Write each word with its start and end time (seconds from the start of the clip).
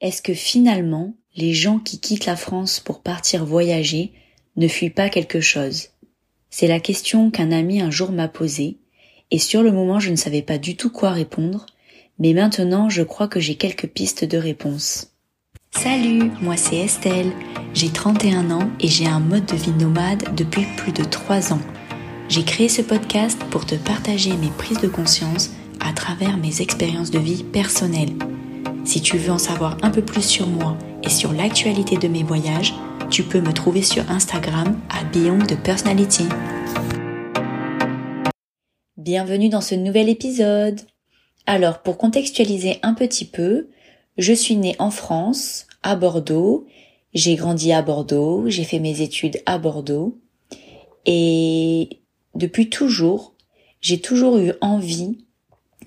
Est-ce 0.00 0.22
que 0.22 0.34
finalement, 0.34 1.14
les 1.36 1.54
gens 1.54 1.78
qui 1.78 2.00
quittent 2.00 2.26
la 2.26 2.36
France 2.36 2.80
pour 2.80 3.00
partir 3.00 3.44
voyager 3.44 4.12
ne 4.56 4.68
fuient 4.68 4.90
pas 4.90 5.08
quelque 5.08 5.40
chose? 5.40 5.88
C'est 6.50 6.68
la 6.68 6.80
question 6.80 7.30
qu'un 7.30 7.52
ami 7.52 7.80
un 7.80 7.90
jour 7.90 8.12
m'a 8.12 8.28
posée, 8.28 8.78
et 9.30 9.38
sur 9.38 9.62
le 9.62 9.72
moment 9.72 10.00
je 10.00 10.10
ne 10.10 10.16
savais 10.16 10.42
pas 10.42 10.58
du 10.58 10.76
tout 10.76 10.90
quoi 10.90 11.10
répondre, 11.10 11.66
mais 12.18 12.32
maintenant 12.32 12.88
je 12.88 13.02
crois 13.02 13.28
que 13.28 13.40
j'ai 13.40 13.54
quelques 13.54 13.88
pistes 13.88 14.24
de 14.24 14.38
réponse. 14.38 15.12
Salut, 15.70 16.30
moi 16.40 16.56
c'est 16.56 16.76
Estelle, 16.76 17.32
j'ai 17.72 17.88
31 17.88 18.50
ans 18.50 18.70
et 18.80 18.88
j'ai 18.88 19.06
un 19.06 19.20
mode 19.20 19.46
de 19.46 19.56
vie 19.56 19.72
nomade 19.72 20.34
depuis 20.36 20.66
plus 20.76 20.92
de 20.92 21.02
3 21.02 21.52
ans. 21.52 21.62
J'ai 22.28 22.44
créé 22.44 22.68
ce 22.68 22.82
podcast 22.82 23.40
pour 23.50 23.66
te 23.66 23.74
partager 23.74 24.36
mes 24.36 24.50
prises 24.58 24.80
de 24.80 24.88
conscience 24.88 25.50
à 25.80 25.92
travers 25.92 26.36
mes 26.36 26.62
expériences 26.62 27.10
de 27.10 27.18
vie 27.18 27.42
personnelles. 27.42 28.14
Si 28.84 29.00
tu 29.00 29.16
veux 29.16 29.32
en 29.32 29.38
savoir 29.38 29.78
un 29.82 29.90
peu 29.90 30.04
plus 30.04 30.22
sur 30.22 30.46
moi 30.46 30.76
et 31.02 31.08
sur 31.08 31.32
l'actualité 31.32 31.96
de 31.96 32.06
mes 32.06 32.22
voyages, 32.22 32.74
tu 33.10 33.22
peux 33.22 33.40
me 33.40 33.54
trouver 33.54 33.80
sur 33.80 34.10
Instagram 34.10 34.78
à 34.90 35.04
Beyond 35.04 35.38
de 35.38 35.54
Personality. 35.54 36.24
Bienvenue 38.98 39.48
dans 39.48 39.62
ce 39.62 39.74
nouvel 39.74 40.10
épisode. 40.10 40.82
Alors, 41.46 41.80
pour 41.80 41.96
contextualiser 41.96 42.78
un 42.82 42.92
petit 42.92 43.24
peu, 43.24 43.68
je 44.18 44.34
suis 44.34 44.56
née 44.56 44.76
en 44.78 44.90
France, 44.90 45.66
à 45.82 45.96
Bordeaux, 45.96 46.66
j'ai 47.14 47.36
grandi 47.36 47.72
à 47.72 47.80
Bordeaux, 47.80 48.44
j'ai 48.48 48.64
fait 48.64 48.80
mes 48.80 49.00
études 49.00 49.40
à 49.46 49.56
Bordeaux, 49.56 50.18
et 51.06 52.02
depuis 52.34 52.68
toujours, 52.68 53.34
j'ai 53.80 54.02
toujours 54.02 54.36
eu 54.36 54.52
envie 54.60 55.24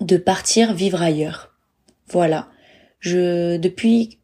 de 0.00 0.16
partir 0.16 0.74
vivre 0.74 1.00
ailleurs. 1.00 1.54
Voilà. 2.08 2.48
Je, 3.00 3.56
depuis 3.56 4.18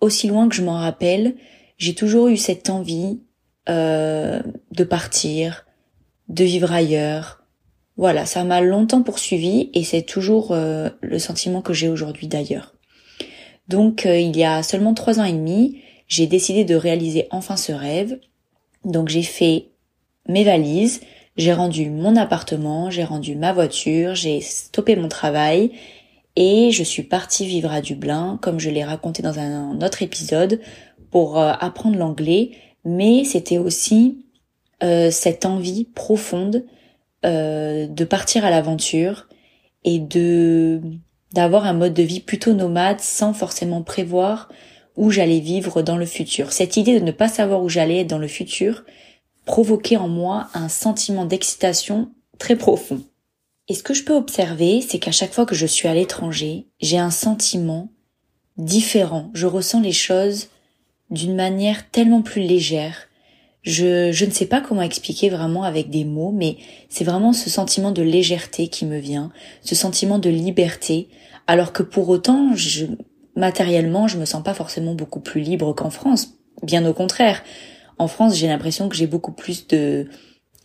aussi 0.00 0.28
loin 0.28 0.48
que 0.48 0.54
je 0.54 0.62
m'en 0.62 0.78
rappelle, 0.78 1.34
j'ai 1.78 1.94
toujours 1.94 2.28
eu 2.28 2.36
cette 2.36 2.70
envie 2.70 3.20
euh, 3.68 4.40
de 4.72 4.84
partir, 4.84 5.66
de 6.28 6.44
vivre 6.44 6.72
ailleurs. 6.72 7.44
Voilà, 7.96 8.24
ça 8.26 8.44
m'a 8.44 8.60
longtemps 8.60 9.02
poursuivi 9.02 9.70
et 9.74 9.84
c'est 9.84 10.02
toujours 10.02 10.52
euh, 10.52 10.90
le 11.02 11.18
sentiment 11.18 11.60
que 11.60 11.72
j'ai 11.72 11.88
aujourd'hui 11.88 12.28
d'ailleurs. 12.28 12.74
Donc 13.68 14.06
euh, 14.06 14.18
il 14.18 14.36
y 14.36 14.44
a 14.44 14.62
seulement 14.62 14.94
trois 14.94 15.20
ans 15.20 15.24
et 15.24 15.32
demi, 15.32 15.82
j'ai 16.08 16.26
décidé 16.26 16.64
de 16.64 16.74
réaliser 16.74 17.28
enfin 17.30 17.56
ce 17.56 17.72
rêve. 17.72 18.18
Donc 18.84 19.08
j'ai 19.08 19.22
fait 19.22 19.68
mes 20.28 20.44
valises, 20.44 21.00
j'ai 21.36 21.52
rendu 21.52 21.90
mon 21.90 22.16
appartement, 22.16 22.90
j'ai 22.90 23.04
rendu 23.04 23.36
ma 23.36 23.52
voiture, 23.52 24.14
j'ai 24.14 24.40
stoppé 24.40 24.96
mon 24.96 25.08
travail 25.08 25.72
et 26.42 26.70
je 26.70 26.82
suis 26.82 27.02
partie 27.02 27.44
vivre 27.44 27.70
à 27.70 27.82
Dublin, 27.82 28.38
comme 28.40 28.58
je 28.58 28.70
l'ai 28.70 28.82
raconté 28.82 29.22
dans 29.22 29.38
un 29.38 29.82
autre 29.82 30.02
épisode, 30.02 30.58
pour 31.10 31.38
euh, 31.38 31.52
apprendre 31.60 31.98
l'anglais, 31.98 32.52
mais 32.82 33.24
c'était 33.24 33.58
aussi 33.58 34.24
euh, 34.82 35.10
cette 35.10 35.44
envie 35.44 35.84
profonde 35.84 36.64
euh, 37.26 37.86
de 37.86 38.04
partir 38.04 38.46
à 38.46 38.50
l'aventure 38.50 39.28
et 39.84 39.98
de 39.98 40.80
d'avoir 41.34 41.66
un 41.66 41.74
mode 41.74 41.92
de 41.92 42.02
vie 42.02 42.20
plutôt 42.20 42.54
nomade 42.54 43.00
sans 43.00 43.34
forcément 43.34 43.82
prévoir 43.82 44.48
où 44.96 45.10
j'allais 45.10 45.40
vivre 45.40 45.82
dans 45.82 45.98
le 45.98 46.06
futur. 46.06 46.52
Cette 46.52 46.78
idée 46.78 46.98
de 46.98 47.04
ne 47.04 47.12
pas 47.12 47.28
savoir 47.28 47.62
où 47.62 47.68
j'allais 47.68 48.04
dans 48.04 48.18
le 48.18 48.26
futur, 48.28 48.84
provoquer 49.44 49.98
en 49.98 50.08
moi 50.08 50.48
un 50.54 50.70
sentiment 50.70 51.26
d'excitation 51.26 52.10
très 52.38 52.56
profond. 52.56 53.02
Et 53.70 53.74
ce 53.74 53.84
que 53.84 53.94
je 53.94 54.02
peux 54.02 54.16
observer, 54.16 54.80
c'est 54.80 54.98
qu'à 54.98 55.12
chaque 55.12 55.32
fois 55.32 55.46
que 55.46 55.54
je 55.54 55.64
suis 55.64 55.86
à 55.86 55.94
l'étranger, 55.94 56.66
j'ai 56.80 56.98
un 56.98 57.12
sentiment 57.12 57.88
différent. 58.56 59.30
Je 59.32 59.46
ressens 59.46 59.80
les 59.80 59.92
choses 59.92 60.48
d'une 61.08 61.36
manière 61.36 61.88
tellement 61.88 62.20
plus 62.20 62.42
légère. 62.42 63.06
Je, 63.62 64.10
je 64.10 64.24
ne 64.24 64.32
sais 64.32 64.46
pas 64.46 64.60
comment 64.60 64.82
expliquer 64.82 65.28
vraiment 65.28 65.62
avec 65.62 65.88
des 65.88 66.04
mots, 66.04 66.32
mais 66.32 66.56
c'est 66.88 67.04
vraiment 67.04 67.32
ce 67.32 67.48
sentiment 67.48 67.92
de 67.92 68.02
légèreté 68.02 68.66
qui 68.66 68.86
me 68.86 68.98
vient, 68.98 69.30
ce 69.62 69.76
sentiment 69.76 70.18
de 70.18 70.30
liberté, 70.30 71.08
alors 71.46 71.72
que 71.72 71.84
pour 71.84 72.08
autant, 72.08 72.56
je, 72.56 72.86
matériellement, 73.36 74.08
je 74.08 74.18
me 74.18 74.24
sens 74.24 74.42
pas 74.42 74.54
forcément 74.54 74.96
beaucoup 74.96 75.20
plus 75.20 75.42
libre 75.42 75.72
qu'en 75.76 75.90
France. 75.90 76.34
Bien 76.64 76.84
au 76.86 76.92
contraire 76.92 77.44
en 77.98 78.08
France, 78.08 78.34
j'ai 78.34 78.48
l'impression 78.48 78.88
que 78.88 78.96
j'ai 78.96 79.06
beaucoup 79.06 79.32
plus 79.32 79.68
de 79.68 80.08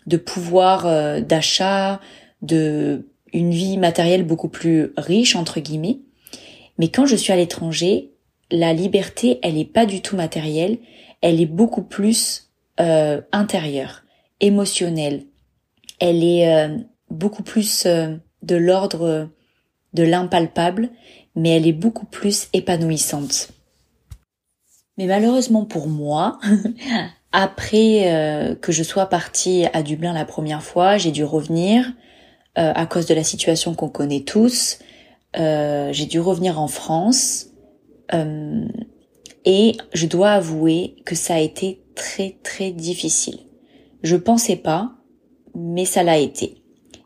de 0.07 0.17
pouvoir 0.17 0.85
euh, 0.85 1.19
d'achat, 1.19 1.99
de 2.45 3.09
une 3.33 3.51
vie 3.51 3.77
matérielle 3.77 4.23
beaucoup 4.23 4.47
plus 4.47 4.93
riche 4.97 5.35
entre 5.35 5.59
guillemets. 5.59 5.99
Mais 6.77 6.89
quand 6.89 7.05
je 7.05 7.15
suis 7.15 7.33
à 7.33 7.35
l'étranger, 7.35 8.11
la 8.51 8.73
liberté, 8.73 9.39
elle 9.43 9.57
est 9.57 9.65
pas 9.65 9.85
du 9.85 10.01
tout 10.01 10.15
matérielle, 10.15 10.77
elle 11.21 11.41
est 11.41 11.45
beaucoup 11.45 11.81
plus 11.81 12.51
euh, 12.79 13.21
intérieure, 13.31 14.03
émotionnelle. 14.39 15.25
Elle 15.99 16.23
est 16.23 16.53
euh, 16.53 16.77
beaucoup 17.09 17.43
plus 17.43 17.85
de 17.85 18.55
l'ordre 18.55 19.29
de 19.93 20.03
l'impalpable, 20.03 20.89
mais 21.35 21.49
elle 21.49 21.67
est 21.67 21.73
beaucoup 21.73 22.05
plus 22.05 22.47
épanouissante. 22.53 23.49
Mais 24.97 25.07
malheureusement 25.07 25.65
pour 25.65 25.87
moi, 25.87 26.39
Après 27.37 28.13
euh, 28.13 28.55
que 28.55 28.71
je 28.71 28.81
sois 28.81 29.07
partie 29.07 29.65
à 29.73 29.83
Dublin 29.83 30.13
la 30.13 30.23
première 30.23 30.63
fois, 30.63 30.97
j'ai 30.97 31.11
dû 31.11 31.25
revenir 31.25 31.91
euh, 32.57 32.71
à 32.73 32.85
cause 32.85 33.05
de 33.05 33.13
la 33.13 33.23
situation 33.23 33.73
qu'on 33.75 33.89
connaît 33.89 34.21
tous. 34.21 34.79
Euh, 35.37 35.91
j'ai 35.91 36.05
dû 36.05 36.19
revenir 36.19 36.59
en 36.59 36.67
France 36.67 37.47
et 39.45 39.77
je 39.93 40.05
dois 40.05 40.31
avouer 40.31 40.95
que 41.05 41.15
ça 41.15 41.35
a 41.35 41.39
été 41.39 41.81
très 41.95 42.37
très 42.43 42.71
difficile. 42.71 43.39
Je 44.03 44.15
pensais 44.15 44.55
pas, 44.55 44.93
mais 45.55 45.85
ça 45.85 46.03
l'a 46.03 46.17
été. 46.17 46.61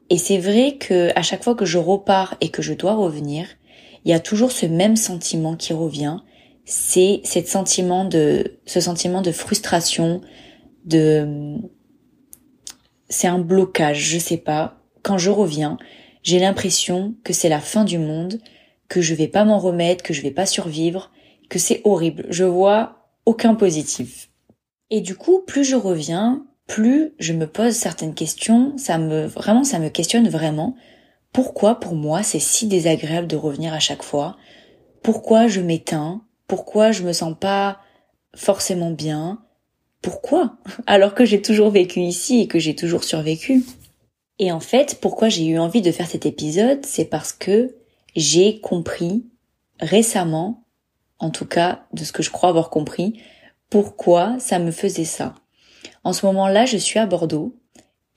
Et 0.10 0.18
c'est 0.18 0.38
vrai 0.38 0.78
que 0.78 1.12
à 1.16 1.22
chaque 1.22 1.44
fois 1.44 1.56
que 1.56 1.66
je 1.66 1.78
repars 1.78 2.36
et 2.42 2.50
que 2.50 2.62
je 2.62 2.74
dois 2.74 2.96
revenir, 2.96 3.48
il 4.06 4.12
y 4.12 4.14
a 4.14 4.20
toujours 4.20 4.52
ce 4.52 4.66
même 4.66 4.96
sentiment 4.96 5.56
qui 5.56 5.74
revient, 5.74 6.18
c'est 6.66 7.22
cette 7.24 7.48
sentiment 7.48 8.06
de, 8.06 8.60
ce 8.66 8.80
sentiment 8.80 9.22
de 9.22 9.32
frustration, 9.32 10.22
de, 10.86 11.58
c'est 13.10 13.28
un 13.28 13.40
blocage, 13.40 14.00
je 14.00 14.20
sais 14.20 14.38
pas. 14.38 14.79
Quand 15.04 15.18
je 15.18 15.30
reviens, 15.30 15.78
j'ai 16.24 16.40
l'impression 16.40 17.16
que 17.24 17.34
c'est 17.34 17.50
la 17.50 17.60
fin 17.60 17.84
du 17.84 17.98
monde, 17.98 18.40
que 18.88 19.02
je 19.02 19.16
vais 19.16 19.28
pas 19.28 19.46
m'en 19.46 19.60
remettre, 19.60 20.04
que 20.04 20.14
je 20.14 20.22
vais 20.22 20.32
pas 20.32 20.46
survivre, 20.46 21.12
que 21.50 21.60
c'est 21.60 21.82
horrible. 21.84 22.26
Je 22.30 22.44
vois 22.44 23.12
aucun 23.26 23.56
positif. 23.56 24.30
Et 24.90 25.02
du 25.02 25.16
coup, 25.16 25.44
plus 25.46 25.64
je 25.64 25.76
reviens, 25.76 26.46
plus 26.68 27.14
je 27.20 27.34
me 27.34 27.48
pose 27.48 27.74
certaines 27.74 28.16
questions, 28.16 28.78
ça 28.78 28.98
me, 28.98 29.26
vraiment, 29.26 29.64
ça 29.64 29.80
me 29.80 29.90
questionne 29.90 30.30
vraiment. 30.30 30.76
Pourquoi 31.32 31.80
pour 31.80 31.96
moi 31.96 32.24
c'est 32.24 32.40
si 32.40 32.68
désagréable 32.68 33.28
de 33.28 33.36
revenir 33.36 33.74
à 33.74 33.80
chaque 33.80 34.04
fois? 34.04 34.38
Pourquoi 35.04 35.48
je 35.48 35.62
m'éteins? 35.62 36.22
Pourquoi 36.48 36.92
je 36.92 37.04
me 37.04 37.14
sens 37.14 37.36
pas 37.40 37.80
forcément 38.36 38.92
bien? 38.92 39.44
Pourquoi? 40.02 40.58
Alors 40.88 41.14
que 41.14 41.26
j'ai 41.26 41.42
toujours 41.42 41.70
vécu 41.70 42.00
ici 42.02 42.42
et 42.42 42.48
que 42.48 42.60
j'ai 42.60 42.76
toujours 42.76 43.04
survécu. 43.04 43.64
Et 44.40 44.52
en 44.52 44.62
fait, 44.62 45.00
pourquoi 45.02 45.28
j'ai 45.30 45.46
eu 45.46 45.60
envie 45.60 45.82
de 45.82 45.92
faire 45.92 46.08
cet 46.08 46.26
épisode, 46.26 46.86
c'est 46.86 47.06
parce 47.06 47.34
que 47.34 47.76
j'ai 48.16 48.60
compris 48.62 49.26
récemment, 49.80 50.64
en 51.20 51.30
tout 51.30 51.46
cas 51.46 51.84
de 51.94 52.04
ce 52.04 52.14
que 52.14 52.24
je 52.24 52.32
crois 52.32 52.50
avoir 52.50 52.70
compris, 52.70 53.22
pourquoi 53.70 54.38
ça 54.40 54.58
me 54.58 54.72
faisait 54.72 55.06
ça. 55.06 55.36
En 56.04 56.14
ce 56.14 56.26
moment-là, 56.26 56.66
je 56.66 56.78
suis 56.78 57.00
à 57.00 57.06
Bordeaux 57.06 57.56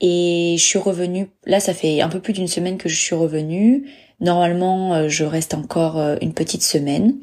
et 0.01 0.55
je 0.59 0.65
suis 0.65 0.79
revenue, 0.79 1.29
là 1.45 1.61
ça 1.61 1.75
fait 1.75 2.01
un 2.01 2.09
peu 2.09 2.21
plus 2.21 2.33
d'une 2.33 2.49
semaine 2.49 2.79
que 2.79 2.89
je 2.89 3.01
suis 3.01 3.15
revenue. 3.15 3.91
Normalement, 4.21 4.95
euh, 4.95 5.09
je 5.09 5.25
reste 5.25 5.55
encore 5.55 5.99
euh, 5.99 6.17
une 6.21 6.33
petite 6.33 6.63
semaine 6.63 7.17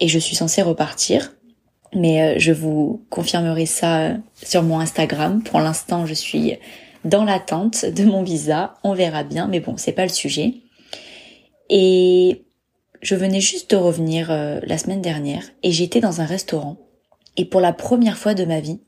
et 0.00 0.08
je 0.08 0.18
suis 0.18 0.34
censée 0.36 0.62
repartir. 0.62 1.32
Mais 1.94 2.22
euh, 2.22 2.38
je 2.38 2.52
vous 2.52 3.04
confirmerai 3.08 3.66
ça 3.66 4.16
sur 4.42 4.64
mon 4.64 4.80
Instagram. 4.80 5.42
Pour 5.44 5.60
l'instant, 5.60 6.06
je 6.06 6.14
suis 6.14 6.58
dans 7.04 7.24
l'attente 7.24 7.84
de 7.84 8.04
mon 8.04 8.22
visa. 8.22 8.74
On 8.82 8.94
verra 8.94 9.24
bien, 9.24 9.46
mais 9.46 9.60
bon, 9.60 9.76
c'est 9.76 9.92
pas 9.92 10.04
le 10.04 10.12
sujet. 10.12 10.54
Et 11.70 12.44
je 13.02 13.14
venais 13.14 13.40
juste 13.40 13.70
de 13.70 13.76
revenir 13.76 14.30
euh, 14.30 14.60
la 14.62 14.78
semaine 14.78 15.02
dernière 15.02 15.44
et 15.62 15.72
j'étais 15.72 16.00
dans 16.00 16.20
un 16.20 16.26
restaurant. 16.26 16.78
Et 17.36 17.44
pour 17.44 17.60
la 17.60 17.72
première 17.72 18.18
fois 18.18 18.34
de 18.34 18.44
ma 18.44 18.60
vie, 18.60 18.80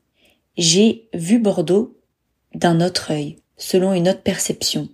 j'ai 0.57 1.07
vu 1.13 1.39
Bordeaux 1.39 1.97
d'un 2.55 2.81
autre 2.81 3.11
œil, 3.11 3.37
selon 3.57 3.93
une 3.93 4.09
autre 4.09 4.21
perception. 4.21 4.89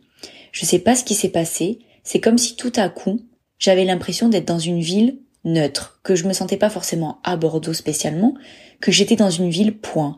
Je 0.52 0.66
sais 0.66 0.80
pas 0.80 0.96
ce 0.96 1.04
qui 1.04 1.16
s'est 1.16 1.30
passé. 1.30 1.80
C'est 2.04 2.20
comme 2.20 2.38
si 2.38 2.56
tout 2.56 2.74
à 2.76 2.90
coup, 2.90 3.22
j'avais 3.60 3.86
l'impression 3.86 4.28
d'être 4.28 4.48
dans 4.48 4.60
une 4.60 4.82
ville 4.82 5.20
neutre, 5.46 6.00
que 6.04 6.16
je 6.16 6.28
me 6.28 6.34
sentais 6.34 6.58
pas 6.58 6.70
forcément 6.70 7.20
à 7.24 7.36
Bordeaux 7.38 7.74
spécialement, 7.74 8.34
que 8.82 8.92
j'étais 8.92 9.16
dans 9.16 9.30
une 9.30 9.50
ville 9.50 9.78
point. 9.78 10.18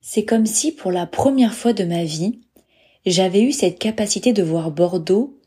C'est 0.00 0.24
comme 0.24 0.46
si 0.46 0.72
pour 0.72 0.92
la 0.92 1.06
première 1.06 1.54
fois 1.54 1.72
de 1.72 1.84
ma 1.84 2.04
vie, 2.04 2.40
j'avais 3.06 3.42
eu 3.42 3.52
cette 3.52 3.78
capacité 3.78 4.32
de 4.32 4.42
voir 4.42 4.70
Bordeaux 4.70 5.38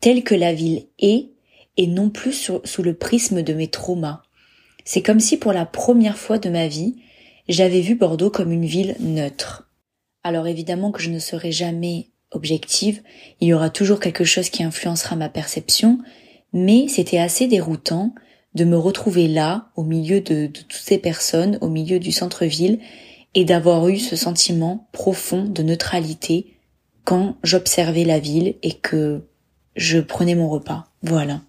telle 0.00 0.22
que 0.22 0.34
la 0.34 0.54
ville 0.54 0.86
est 0.98 1.28
et 1.76 1.86
non 1.86 2.10
plus 2.10 2.50
sous 2.64 2.82
le 2.82 2.94
prisme 2.94 3.42
de 3.42 3.52
mes 3.52 3.68
traumas. 3.68 4.22
C'est 4.84 5.02
comme 5.02 5.20
si 5.20 5.36
pour 5.36 5.52
la 5.52 5.66
première 5.66 6.18
fois 6.18 6.38
de 6.38 6.48
ma 6.48 6.66
vie, 6.66 6.96
j'avais 7.48 7.80
vu 7.80 7.94
Bordeaux 7.94 8.30
comme 8.30 8.52
une 8.52 8.64
ville 8.64 8.96
neutre. 9.00 9.70
Alors 10.22 10.46
évidemment 10.46 10.90
que 10.90 11.02
je 11.02 11.10
ne 11.10 11.18
serai 11.18 11.52
jamais 11.52 12.08
objective, 12.30 13.02
il 13.40 13.48
y 13.48 13.54
aura 13.54 13.70
toujours 13.70 14.00
quelque 14.00 14.24
chose 14.24 14.50
qui 14.50 14.62
influencera 14.62 15.16
ma 15.16 15.28
perception, 15.28 15.98
mais 16.52 16.88
c'était 16.88 17.18
assez 17.18 17.46
déroutant 17.46 18.14
de 18.54 18.64
me 18.64 18.76
retrouver 18.76 19.28
là, 19.28 19.70
au 19.76 19.84
milieu 19.84 20.20
de, 20.20 20.46
toutes 20.46 20.72
ces 20.72 20.98
personnes, 20.98 21.58
au 21.60 21.68
milieu 21.68 21.98
du 21.98 22.12
centre-ville, 22.12 22.80
et 23.38 23.44
d'avoir 23.44 23.86
eu 23.86 23.98
ce 23.98 24.16
sentiment 24.16 24.88
profond 24.90 25.44
de 25.44 25.62
neutralité 25.62 26.56
quand 27.04 27.36
j'observais 27.44 28.02
la 28.02 28.18
ville 28.18 28.56
et 28.64 28.72
que 28.72 29.28
je 29.76 30.00
prenais 30.00 30.34
mon 30.34 30.48
repas. 30.48 30.88
Voilà. 31.02 31.42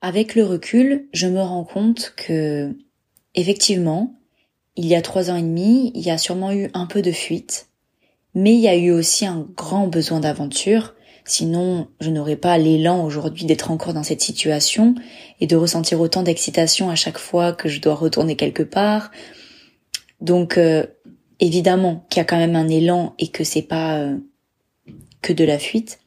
Avec 0.00 0.34
le 0.34 0.42
recul, 0.42 1.06
je 1.12 1.28
me 1.28 1.40
rends 1.40 1.62
compte 1.62 2.12
que, 2.16 2.76
effectivement, 3.36 4.18
il 4.74 4.86
y 4.86 4.96
a 4.96 5.00
trois 5.00 5.30
ans 5.30 5.36
et 5.36 5.42
demi, 5.42 5.92
il 5.94 6.02
y 6.02 6.10
a 6.10 6.18
sûrement 6.18 6.50
eu 6.50 6.68
un 6.74 6.86
peu 6.86 7.02
de 7.02 7.12
fuite, 7.12 7.68
mais 8.34 8.52
il 8.54 8.60
y 8.60 8.66
a 8.66 8.74
eu 8.74 8.90
aussi 8.90 9.26
un 9.26 9.46
grand 9.56 9.86
besoin 9.86 10.18
d'aventure, 10.18 10.94
sinon 11.24 11.86
je 12.00 12.10
n'aurais 12.10 12.34
pas 12.34 12.58
l'élan 12.58 13.04
aujourd'hui 13.04 13.44
d'être 13.44 13.70
encore 13.70 13.94
dans 13.94 14.02
cette 14.02 14.22
situation 14.22 14.96
et 15.38 15.46
de 15.46 15.54
ressentir 15.54 16.00
autant 16.00 16.24
d'excitation 16.24 16.90
à 16.90 16.96
chaque 16.96 17.18
fois 17.18 17.52
que 17.52 17.68
je 17.68 17.80
dois 17.80 17.94
retourner 17.94 18.34
quelque 18.34 18.64
part. 18.64 19.12
Donc 20.24 20.56
euh, 20.56 20.86
évidemment 21.38 22.06
qu'il 22.08 22.18
y 22.18 22.22
a 22.22 22.24
quand 22.24 22.38
même 22.38 22.56
un 22.56 22.68
élan 22.68 23.14
et 23.18 23.28
que 23.28 23.44
c'est 23.44 23.60
pas 23.60 23.98
euh, 23.98 24.16
que 25.20 25.34
de 25.34 25.44
la 25.44 25.58
fuite, 25.58 26.00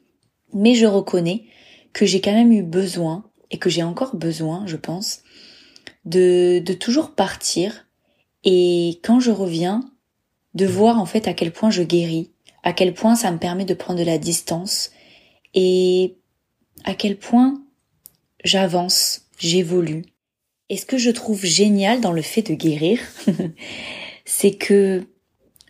mais 0.56 0.74
je 0.74 0.88
reconnais 0.88 1.44
que 1.94 2.08
j'ai 2.08 2.20
quand 2.20 2.34
même 2.34 2.52
eu 2.52 2.64
besoin 2.64 3.26
et 3.52 3.60
que 3.60 3.70
j'ai 3.70 3.84
encore 3.84 4.16
besoin, 4.16 4.66
je 4.66 4.76
pense, 4.76 5.22
de, 6.06 6.58
de 6.58 6.74
toujours 6.74 7.12
partir 7.12 7.86
et 8.44 9.00
quand 9.04 9.20
je 9.20 9.30
reviens, 9.30 9.82
de 10.56 10.66
voir 10.66 11.00
en 11.00 11.06
fait 11.06 11.28
à 11.28 11.36
quel 11.36 11.52
point 11.52 11.70
je 11.70 11.84
guéris, 11.84 12.32
à 12.64 12.74
quel 12.74 12.96
point 12.96 13.16
ça 13.16 13.30
me 13.30 13.38
permet 13.38 13.66
de 13.66 13.76
prendre 13.76 14.00
de 14.00 14.06
la 14.06 14.18
distance 14.18 14.90
et 15.54 16.16
à 16.86 16.96
quel 16.96 17.20
point 17.20 17.62
j'avance, 18.44 19.28
j'évolue. 19.38 20.06
Et 20.70 20.78
ce 20.78 20.88
que 20.88 20.98
je 20.98 21.12
trouve 21.12 21.46
génial 21.46 22.02
dans 22.02 22.14
le 22.14 22.24
fait 22.24 22.42
de 22.42 22.56
guérir, 22.56 23.00
c'est 24.30 24.56
que 24.56 25.08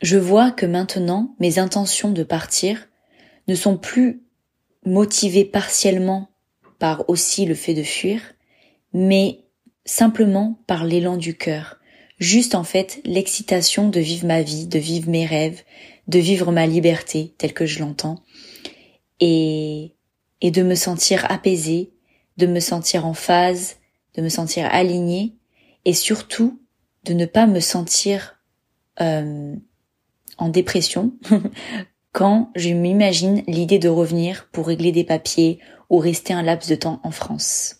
je 0.01 0.17
vois 0.17 0.49
que 0.49 0.65
maintenant 0.65 1.35
mes 1.39 1.59
intentions 1.59 2.09
de 2.09 2.23
partir 2.23 2.89
ne 3.47 3.53
sont 3.53 3.77
plus 3.77 4.23
motivées 4.83 5.45
partiellement 5.45 6.29
par 6.79 7.07
aussi 7.07 7.45
le 7.45 7.53
fait 7.53 7.75
de 7.75 7.83
fuir, 7.83 8.19
mais 8.93 9.45
simplement 9.85 10.59
par 10.65 10.85
l'élan 10.85 11.17
du 11.17 11.37
cœur, 11.37 11.77
juste 12.17 12.55
en 12.55 12.63
fait 12.63 12.99
l'excitation 13.05 13.89
de 13.89 13.99
vivre 13.99 14.25
ma 14.25 14.41
vie, 14.41 14.65
de 14.65 14.79
vivre 14.79 15.07
mes 15.07 15.27
rêves, 15.27 15.61
de 16.07 16.17
vivre 16.17 16.51
ma 16.51 16.65
liberté 16.65 17.35
telle 17.37 17.53
que 17.53 17.67
je 17.67 17.77
l'entends, 17.77 18.23
et, 19.19 19.93
et 20.41 20.49
de 20.49 20.63
me 20.63 20.75
sentir 20.75 21.29
apaisée, 21.29 21.91
de 22.37 22.47
me 22.47 22.59
sentir 22.59 23.05
en 23.05 23.13
phase, 23.13 23.75
de 24.15 24.23
me 24.23 24.29
sentir 24.29 24.65
alignée, 24.71 25.35
et 25.85 25.93
surtout 25.93 26.59
de 27.03 27.13
ne 27.13 27.27
pas 27.27 27.45
me 27.45 27.59
sentir 27.59 28.36
euh, 29.01 29.55
en 30.37 30.49
dépression 30.49 31.13
quand 32.11 32.51
je 32.55 32.69
m'imagine 32.69 33.43
l'idée 33.47 33.79
de 33.79 33.89
revenir 33.89 34.47
pour 34.51 34.67
régler 34.67 34.91
des 34.91 35.03
papiers 35.03 35.59
ou 35.89 35.97
rester 35.97 36.33
un 36.33 36.41
laps 36.41 36.69
de 36.69 36.75
temps 36.75 36.99
en 37.03 37.11
France. 37.11 37.75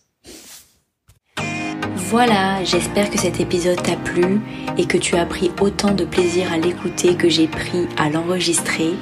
Voilà, 2.10 2.64
j'espère 2.64 3.10
que 3.10 3.18
cet 3.18 3.38
épisode 3.38 3.82
t'a 3.82 3.96
plu 3.96 4.40
et 4.78 4.86
que 4.86 4.96
tu 4.96 5.16
as 5.16 5.26
pris 5.26 5.50
autant 5.60 5.92
de 5.92 6.04
plaisir 6.04 6.50
à 6.52 6.56
l'écouter 6.56 7.16
que 7.16 7.28
j'ai 7.28 7.48
pris 7.48 7.86
à 7.98 8.08
l'enregistrer. 8.08 8.92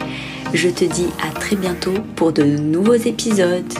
Je 0.52 0.68
te 0.68 0.84
dis 0.84 1.06
à 1.22 1.32
très 1.32 1.54
bientôt 1.54 1.94
pour 2.16 2.32
de 2.32 2.42
nouveaux 2.42 2.94
épisodes. 2.94 3.72